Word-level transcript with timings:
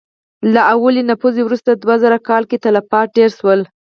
له 0.53 0.61
لومړي 0.69 1.01
نفوذ 1.09 1.35
وروسته 1.43 1.71
دوه 1.81 1.95
زره 2.03 2.17
کاله 2.27 2.45
کې 2.49 2.61
تلفات 2.65 3.07
ډېر 3.17 3.29
شول. 3.39 3.59